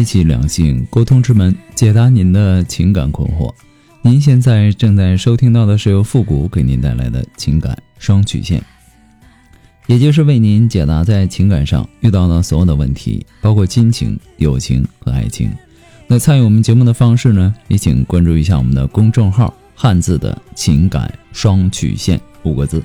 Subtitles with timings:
[0.00, 3.52] 开启两性沟通之门，解答您的情感困惑。
[4.00, 8.64] 您现在正在收听到的是由复古给您带来的情感双曲线，
[9.88, 15.50] 也就是为您解答在情感上遇到的所有的问题，包括亲情、友情和爱情。
[16.06, 17.54] 那参与我们节目的方式呢？
[17.68, 22.82] 也请关注一下我们的公众号“汉字的情感双曲线”五个字。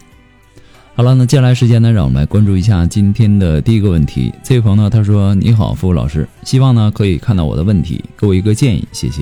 [0.98, 4.34] 好了，那接下来时间呢，让我们来关注一下今天的第一个问题。
[4.41, 9.21] 这位朋友呢，他说：“你好，付老师，希望呢可以看到我的问题，给我一个建议，谢谢。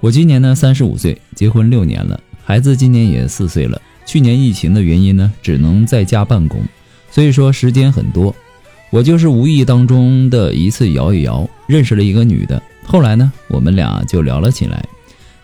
[0.00, 3.78] 我今年呢三十五岁，结婚六年了，孩子今年也四岁了。
[4.06, 6.62] 去年疫情的原因呢，只能在家办公，
[7.10, 8.34] 所以说时间很多。
[8.88, 14.82] 我就是无意当中的一次摇一摇，认识了一个女的，后来呢，我们俩就聊了起来。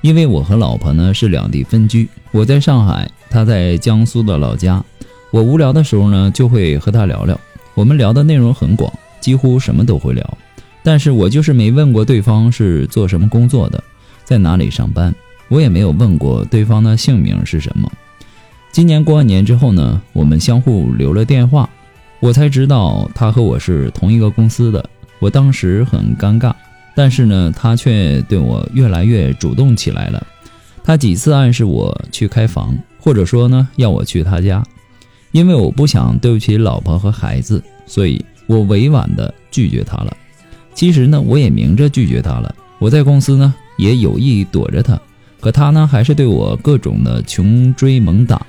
[0.01, 4.83] 因为我和老婆呢是两地分居，我在上海，她在江苏的老家。”
[5.31, 7.39] 我无聊的时候呢，就会和他聊聊。
[7.75, 10.39] 我们聊的内容很广，几乎什么都会聊。
[10.83, 13.83] 但是我就是没问过对方是做什么工作的，
[14.25, 15.15] 在哪里上班。
[15.49, 17.91] 我也没有问过对方的姓名是什么。
[18.73, 21.69] 今年过完年之后呢，我们相互留了电话，
[22.19, 24.85] 我才知道他和我是同一个公司的。
[25.19, 26.53] 我当时很尴尬，
[26.95, 30.27] 但是呢，他却对我越来越主动起来了。
[30.83, 34.65] 他几次暗示我去开房，或者说呢，要我去他家。
[35.33, 40.17] 因为我不想对不起老婆和孩子，所以我委婉的拒绝他了。
[40.75, 42.55] 其实呢，我也明着拒绝他了。
[42.79, 45.01] 我在公司呢也有意躲着他，
[45.41, 48.45] 可他呢还是对我各种的穷追猛打。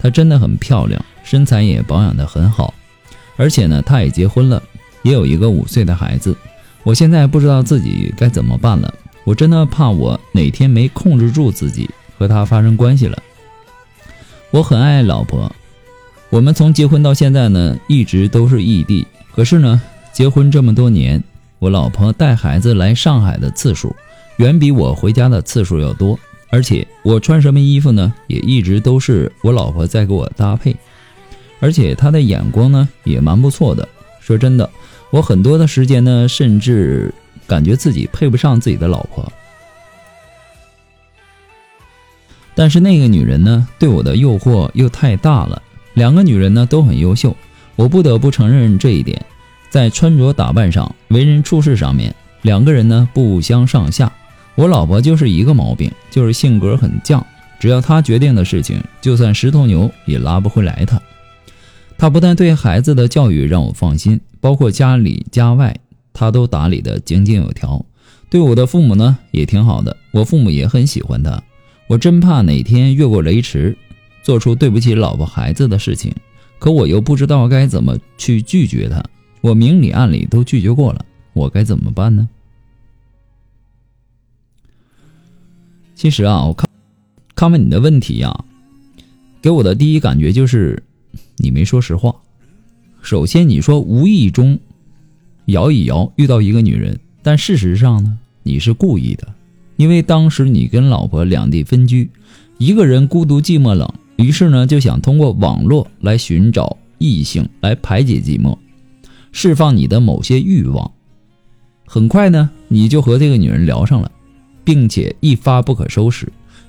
[0.00, 2.72] 她真的很漂亮，身材也保养的很好，
[3.36, 4.62] 而且呢，她也结婚了，
[5.02, 6.36] 也有一个五岁的孩子。
[6.84, 8.94] 我现在不知道自己该怎么办了。
[9.24, 13.20] 我真的怕我哪天没控制住自己和他发生关系了。
[14.50, 15.52] 我很爱老婆。
[16.30, 19.06] 我们从结婚到现在呢，一直都是异地。
[19.34, 19.80] 可是呢，
[20.12, 21.22] 结婚这么多年，
[21.58, 23.96] 我老婆带孩子来上海的次数，
[24.36, 26.18] 远比我回家的次数要多。
[26.50, 30.76] 而且我穿什么衣服呢，也一直都是我老婆在给我搭配。
[31.60, 33.88] 而且她的眼光呢，也蛮不错的。
[34.20, 34.68] 说真的，
[35.10, 37.12] 我很多的时间呢，甚至
[37.46, 39.32] 感觉自己配不上自己的老婆。
[42.54, 45.62] 但是那个女人呢，对我的诱惑又太大了。
[45.98, 47.36] 两个女人呢都很优秀，
[47.74, 49.20] 我不得不承认这一点。
[49.68, 54.10] 在穿着打扮上、为人处事上面，两个人呢不相上下。
[54.54, 57.20] 我老婆就是一个毛病，就是性格很犟，
[57.58, 61.02] 只要她决定的事情，就算十头牛也拉不回来她。
[61.98, 65.76] 她不但对孩子的教育让我放心，包括家里家外，
[66.12, 67.84] 她都打理得井井有条。
[68.30, 71.42] 对我的父母呢也挺好的，我父母也很喜欢她。
[71.88, 73.76] 我真怕哪天越过雷池。
[74.28, 76.14] 做出对不起老婆孩子的事情，
[76.58, 79.02] 可我又不知道该怎么去拒绝他。
[79.40, 81.02] 我明里暗里都拒绝过了，
[81.32, 82.28] 我该怎么办呢？
[85.94, 86.68] 其实啊，我看
[87.34, 88.44] 看完你的问题呀，
[89.40, 90.82] 给我的第一感觉就是
[91.38, 92.14] 你没说实话。
[93.00, 94.60] 首先，你说无意中
[95.46, 99.32] 摇一摇遇到一个女人，但事实上呢，你是故意的，
[99.76, 102.10] 因为当时你跟老婆两地分居，
[102.58, 103.90] 一个人孤独寂寞冷。
[104.18, 108.58] 于是呢，就想通过网络来寻找异性来排解寂寞，
[109.30, 110.90] 释放你的某些欲望。
[111.86, 114.10] 很快呢，你就和这个女人聊上了，
[114.64, 116.26] 并且一发不可收拾，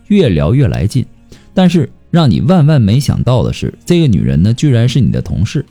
[0.09, 1.03] 越聊越来劲。
[1.51, 5.65] 但是让你万万没想到的是，这个女人呢，居然是你的同事，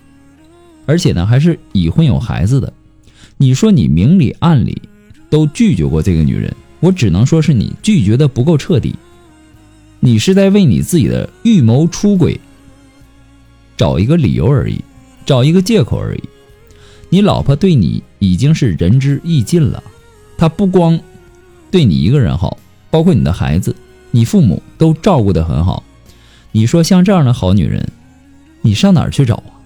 [0.84, 2.72] 而且呢，还是已婚有孩子的。
[3.36, 4.82] 你说你明里暗里
[5.30, 8.96] 都拒绝过这个女人，我只能说是你拒绝的不够彻底。
[10.00, 12.40] 你是在为你自己的预谋出轨
[13.76, 14.82] 找一个理由而已，
[15.26, 16.22] 找一个借口而已。
[17.10, 19.82] 你老婆对你已经是仁至义尽了，
[20.36, 20.98] 她不光
[21.70, 22.58] 对你一个人好，
[22.90, 23.74] 包括你的孩子、
[24.10, 25.82] 你父母都照顾得很好。
[26.52, 27.90] 你说像这样的好女人，
[28.62, 29.56] 你上哪儿去找啊？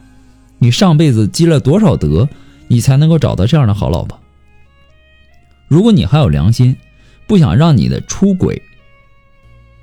[0.59, 2.29] 你上辈子积了多少德，
[2.69, 4.19] 你才能够找到这样的好老婆？
[5.69, 6.77] 如果你还有良心，
[7.27, 8.63] 不想让你的出轨。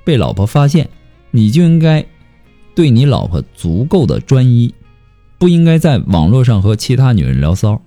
[0.03, 0.89] 被老婆发现，
[1.31, 2.05] 你就应该
[2.75, 4.73] 对你老婆足够的专一，
[5.37, 7.81] 不应该在网络上和其他女人聊骚。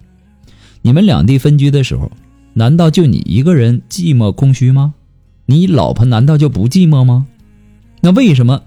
[0.83, 2.11] 你们两地分居的时候，
[2.55, 4.95] 难道就你一个人寂寞空虚吗？
[5.47, 7.27] 你老婆难道就不寂寞吗？
[8.01, 8.63] 那为什么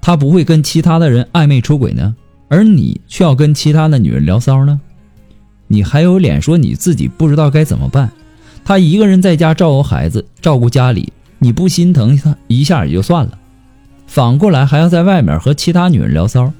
[0.00, 2.16] 她不会跟其他的人暧昧出轨呢？
[2.48, 4.80] 而你却要跟其他的女人聊骚呢？
[5.66, 8.12] 你还有脸说你自己不知道该怎么办？
[8.64, 11.12] 她一个人在家照顾孩子，照顾家里，
[11.44, 13.38] 你不心疼她一下也就算了，
[14.06, 16.50] 反过来还要在外面和其他女人聊骚，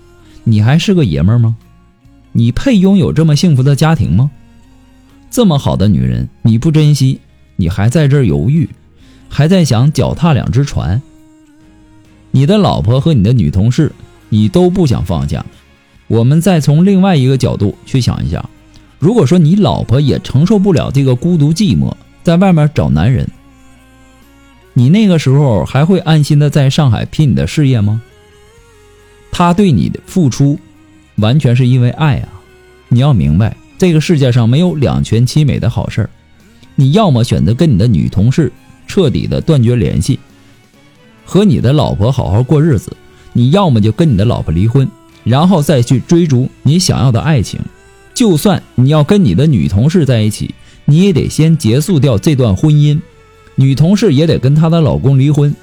[0.43, 1.57] 你还是个爷们吗？
[2.33, 4.31] 你配拥有这么幸福的家庭吗？
[5.31, 7.19] 这么好的女人你不珍惜，
[7.57, 8.69] 你还在这犹豫，
[9.31, 11.01] 还在想脚踏两只船。
[12.31, 13.91] 你的老婆和你的女同事，
[14.29, 15.47] 你都不想放下。
[16.09, 18.47] 我们再从另外一个角度去想一下，
[18.99, 21.91] 如果说你老婆也承受不了这个孤独寂寞，
[22.23, 23.27] 在外面找男人，
[24.75, 28.03] 你那个时候还会安心的在上海拼你的事业吗？
[29.33, 30.59] 他对你的付出。
[31.19, 32.29] 完全是因为爱啊！
[32.89, 36.11] 你要明白，这个世界上没有两全其美的好事儿。
[36.75, 38.51] 你要么选择跟你的女同事
[38.89, 40.19] 彻底的断绝联系，
[41.25, 42.91] 和你的老婆好好过日子；
[43.33, 44.89] 你要么就跟你的老婆离婚，
[45.23, 47.61] 然后再去追逐你想要的爱情。
[48.13, 50.53] 就算你要跟你的女同事在一起，
[50.85, 53.01] 你也得先结束掉这段婚姻，
[53.57, 55.55] 女同事也得跟她的老公离婚。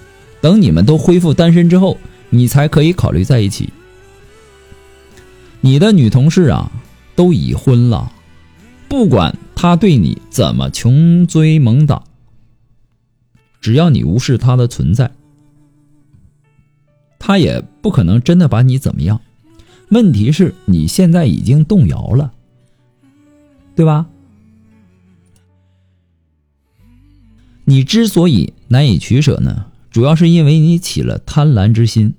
[0.42, 1.98] 等你们都恢复单身之后，
[2.32, 3.70] 你才可以考虑在一起。
[5.60, 6.72] 你的女同事啊，
[7.16, 8.12] 都已婚了，
[8.90, 12.04] 不管她对你怎么穷追猛打，
[13.62, 15.12] 只要你无视她的存在，
[17.20, 19.22] 她也不可能真的把你怎么样。
[19.90, 22.32] 问题是你现在已经动摇了，
[23.76, 24.08] 对吧？
[27.66, 32.14] 你之所以难以取舍呢，主要是因为你起了贪婪之心。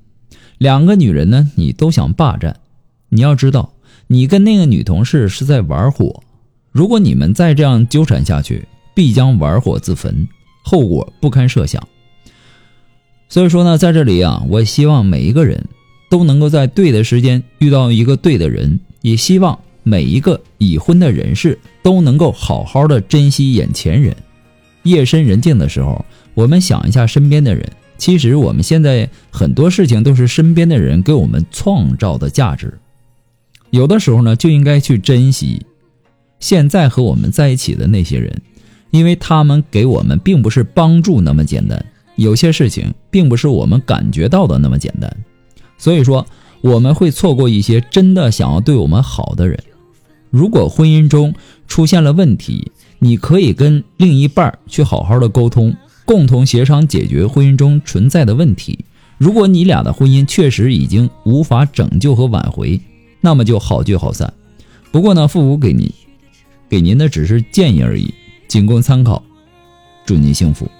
[0.58, 2.60] 两个女人呢，你都想霸占。
[3.08, 3.74] 你要知道，
[4.06, 6.22] 你跟那个女同事是在玩火，
[6.70, 10.28] 如果你们再这样纠缠下去，必将玩火自焚，
[10.62, 11.86] 后果不堪设想。
[13.28, 15.66] 所以说呢，在这里啊，我希望每一个人
[16.08, 24.16] 都能够在对的时间遇到一个对的人，也希望每一个已婚的人士都能够好好的珍惜眼前人。
[24.82, 32.78] 夜深人静的时候，我们想一下身边的人，其实我们现在很多事情都是身边的人给我们创造的价值。
[33.70, 35.64] 有的时候呢，就应该去珍惜
[36.40, 38.42] 现在和我们在一起的那些人，
[38.90, 41.86] 因为他们给我们并不是帮助那么简单，
[42.16, 45.16] 有些事情并不是我们感觉到的那么简单，
[45.78, 46.26] 所以说
[46.60, 49.58] 我们会错过一些真的想要对我们好的人。
[50.30, 51.34] 如果婚姻中
[51.68, 52.71] 出现了问题，
[53.04, 58.84] 你可以跟另一半去好好的沟通，共同协商解决婚姻中存在的问题。
[59.18, 62.80] 如果你俩的婚姻确实已经无法拯救和挽回，
[63.20, 64.32] 那么就好聚好散。
[64.92, 65.92] 不过呢，父母给您
[66.68, 68.14] 给您的只是建议而已，
[68.46, 69.20] 仅供参考。
[70.06, 70.70] 祝您幸福。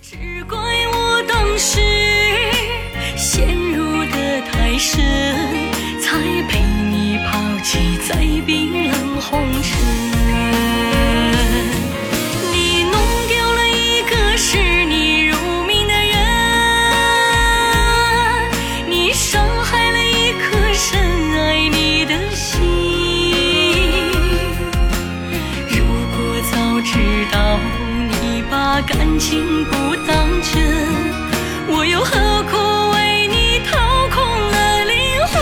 [0.00, 0.16] 只
[0.48, 1.80] 怪我当时
[3.16, 3.82] 陷入
[4.12, 5.02] 的太深，
[6.00, 8.14] 才被你抛弃在
[8.46, 10.19] 冰冷红尘。
[29.20, 29.72] 情不
[30.08, 30.62] 当真，
[31.68, 32.56] 我又何苦
[32.94, 33.76] 为你掏
[34.08, 34.16] 空
[34.50, 34.94] 了灵
[35.28, 35.36] 魂？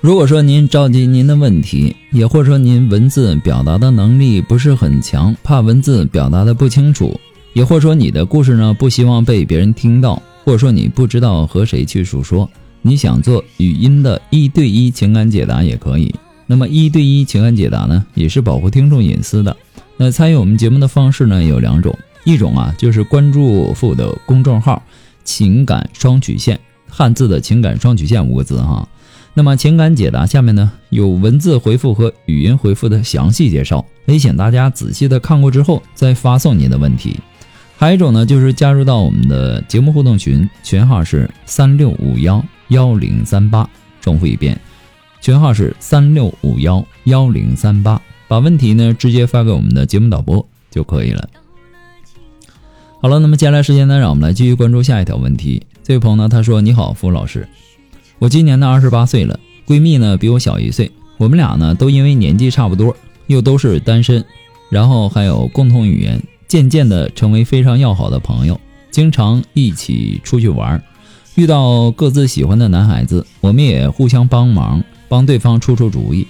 [0.00, 7.20] 如果说您着急您的问题，也或者说您文字表达的能力不是很强，怕文字表达的不清楚，
[7.52, 12.50] 也或者说你的故事呢不希望被别人听到，或者说你不知道和谁去诉说，
[12.82, 16.12] 你想做语音的一对一情感解答也可以。
[16.48, 19.56] 那么一对一情感解答呢，也是保护听众隐私的。
[19.96, 24.82] 那参与我们节目的方式呢有两种，一种啊就是关注父的公众号
[25.22, 26.58] “情感双曲线”，
[26.88, 28.88] 汉字的情感双曲线五个字哈。
[29.34, 37.18] 那么情感解答下面呢有文字回复和语音回复的详细介绍，也请大家仔细的看过之后再发送您的问题。
[37.78, 43.68] 还有一种呢就是加入到我们的节目互动群，群号是三六五幺幺零三八，
[44.00, 44.60] 重复一遍，
[45.20, 48.00] 群号是三六五幺幺零三八，
[48.32, 51.28] 把问题呢直接发给我们的节目导播就可以了。
[52.98, 55.62] 好了，那么接下来时间呢，让我们来继续关注下一条问题。
[55.82, 57.46] 这位朋友呢，他说：“你好，付老师，
[58.18, 62.96] 我今年呢二十八岁了，闺蜜呢比我小一岁，我们俩呢都因为年纪差不多，
[63.26, 64.24] 又都是单身，
[64.70, 68.58] 然后还有共同语言，渐渐的成为非常要好的朋友，
[68.90, 70.82] 经常一起出去玩。
[71.34, 76.26] 遇到各自喜欢的男孩子，我们也互相帮忙，帮对方出出主意，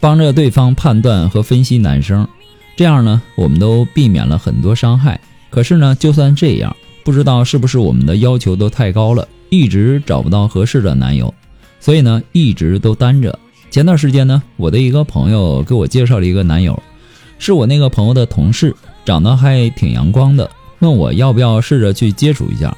[0.00, 2.26] 帮着对方判断和分析男生。
[2.74, 5.20] 这样呢，我们都避免了很多伤害。
[5.50, 11.34] 可是呢，就算这样，不知道是不是我们的要求都太高了，一直找不到合适的男友，
[11.78, 13.38] 所以呢，一直都单着。
[13.70, 16.82] 前段时间呢，我的一个朋友给我介绍了一个男友，
[17.38, 22.74] 是我那个朋友的同事，长得还挺阳光的，问我要不要试着去接触一下。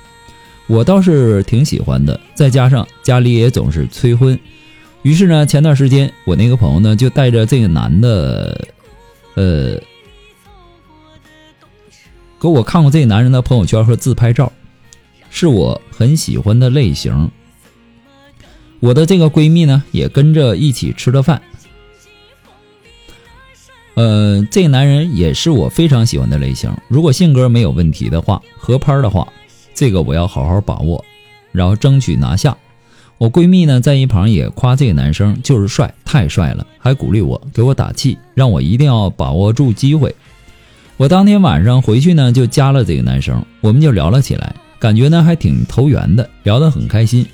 [0.67, 4.39] 我倒是挺喜欢的，再加上家里也总是催婚，
[5.03, 8.67] 于是呢，前段时间我那个朋友呢就带着这个男的，
[9.35, 9.81] 呃，
[12.41, 14.53] 给我看过这个男人的朋友圈和自拍照，
[15.31, 17.31] 是我很喜欢的类型。
[18.81, 21.43] 我的这个闺蜜呢也跟着一起吃了饭，
[23.95, 26.75] 呃，这个男人也是我非常喜欢的类型。
[26.89, 29.27] 如果性格没有问题的话，合拍的话。
[29.75, 31.03] 这个我要好好把握，
[31.51, 32.57] 然后争取拿下。
[33.23, 40.13] 我闺蜜呢在一旁也夸这个男生就是帅，太帅了，还鼓励我，给我打气，让我一定要把握住机会。
[40.97, 47.25] 我当天晚上回去呢就加了这个男生，我们就聊了起来，感觉呢还挺投缘的，聊得很开心。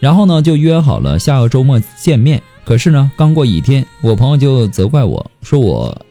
[0.00, 2.42] 然后呢就约好了下个周末见面。
[2.64, 6.06] 可是呢刚过一天，我朋友就责怪我说我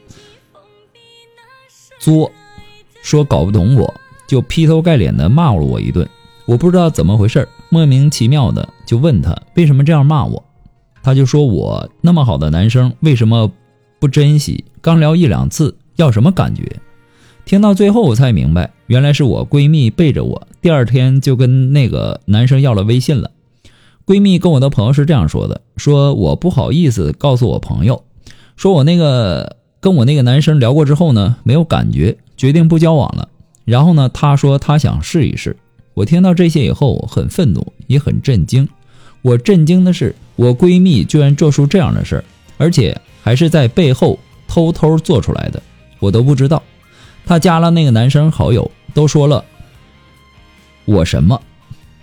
[1.97, 2.31] 作，
[3.01, 3.91] 说搞不懂我。
[4.27, 6.07] 就劈头盖脸的骂了我一顿，
[6.45, 10.43] 我不知道怎么回事儿，莫名其妙的就问他为什么这样骂我，
[11.01, 13.51] 他就说我那么好的男生为什么
[13.99, 14.63] 不珍惜？
[14.79, 16.63] 刚聊一两次要什么感觉？
[17.45, 23.31] 听到最后我才明白，原来是我闺蜜背着我，第二天就跟那个男生要了微信了。
[24.05, 28.03] 闺蜜跟我的朋友是这样说的：说我不好意思告诉我朋友，
[28.55, 33.29] 说我那个跟我那个男生聊过之后呢，没有感觉，决定不交往了。
[33.65, 35.57] 然后呢，他说他想试一试。
[35.93, 38.67] 我听到这些以后，很愤怒，也很震惊。
[39.21, 42.23] 我震惊的是，我闺蜜居然做出这样的事儿，
[42.57, 45.61] 而且还是在背后偷偷做出来的，
[45.99, 46.61] 我都不知道。
[47.25, 49.45] 她加了那个男生好友，都说了
[50.85, 51.39] 我什么？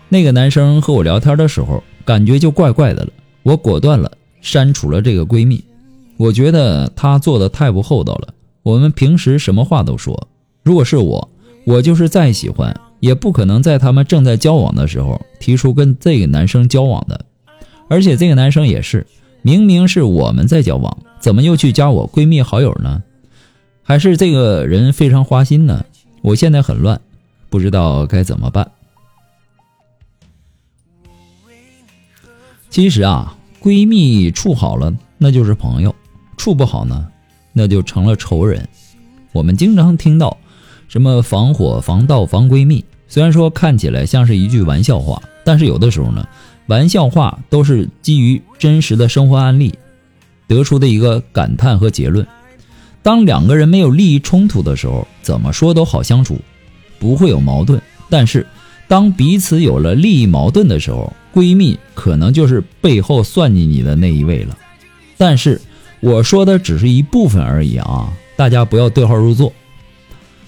[0.09, 3.12] 那个男生和我聊天的时候，感觉就怪怪的了。
[3.42, 5.62] 我果断了删除了这个闺蜜。
[6.16, 8.35] 我觉得她做的太不厚道了。
[8.62, 10.28] 我们平时什么话都说，
[10.62, 11.28] 如果是我。
[11.66, 17.25] 我就是再喜欢，也不可能在他们正在交往的时候提出跟这个男生交往的。
[17.88, 19.07] 而且这个男生也是，
[19.42, 23.02] 明明是我们在交往，怎么又去加我闺蜜好友呢？
[23.83, 25.85] 还是这个人非常花心呢？
[26.23, 27.00] 我现在很乱，
[27.49, 28.71] 不知道该怎么办。
[32.69, 35.92] 其实啊，闺蜜处好了那就是朋友，
[36.37, 37.09] 处不好呢，
[37.52, 38.69] 那就成了仇人。
[39.33, 40.37] 我们经常听到。
[40.88, 42.85] 什么防火防盗防闺蜜？
[43.11, 46.26] 虽然说看起来像是一句玩笑话，但是有的时候呢，
[46.67, 49.75] 玩笑话都是基于真实的生活案例
[50.47, 52.25] 得出的一个感叹和结论。
[53.02, 56.38] 当两个人没有利益冲突的时候，怎么说都好相处，
[57.00, 57.83] 不会有矛盾。
[58.09, 58.47] 但是
[58.87, 64.57] 当彼此有了利益矛盾的时候，闺蜜可能就是背后算计你的那一位了。
[65.17, 65.61] 但是
[65.99, 69.52] 我说的只是一部分而已啊，大家不要对号入座。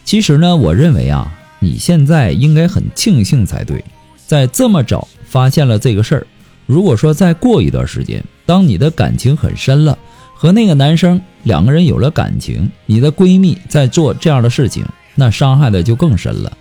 [0.05, 3.85] 其实呢，我认为啊，你现在应该很庆幸才对，
[4.27, 6.27] 在这么早发现了这个事儿。
[6.67, 9.97] 如果说再过一段时间，当你的感情很深了，
[10.35, 16.59] 和那个男生两个人有了感情，你的闺蜜在做这样的事情，那伤害的就更深了。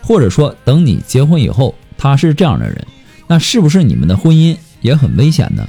[0.00, 2.86] 或者说，等你结婚以后，他是这样的人，
[3.26, 5.68] 那是不是你们的婚姻也很危险呢？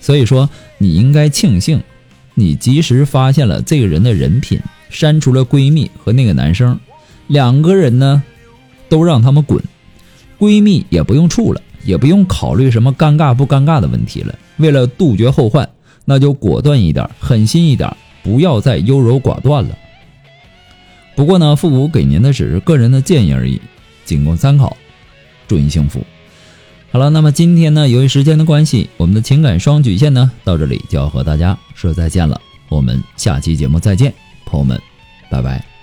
[0.00, 1.82] 所以说，你应该庆幸，
[2.32, 4.58] 你及时发现了这个人的人品。
[4.88, 6.78] 删除了闺蜜和那个男生，
[7.26, 8.22] 两个人呢，
[8.88, 9.62] 都让他们滚，
[10.38, 14.34] 闺蜜也不用处了，也不用考虑什么尴尬不尴尬的问题了。
[14.56, 15.68] 为了杜绝后患，
[16.04, 19.76] 那就果断一点，狠心一点，不要再优柔寡断了。
[21.14, 23.60] 不过呢，父母给您的只是个人的建议而已，
[24.04, 24.76] 仅供参考。
[25.48, 26.04] 祝您幸福。
[26.92, 32.40] 好了，那么今天呢，由于时间的关系，我们的情感双曲线呢，到这里就要和大家说再见了。
[32.68, 34.12] 我们下期节目再见。
[34.44, 34.80] 朋友们，
[35.30, 35.75] 拜拜。